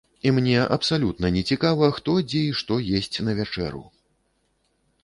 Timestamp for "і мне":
0.27-0.61